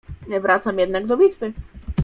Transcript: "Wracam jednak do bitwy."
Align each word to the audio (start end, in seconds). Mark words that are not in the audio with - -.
"Wracam 0.39 0.79
jednak 0.79 1.05
do 1.07 1.17
bitwy." 1.17 1.53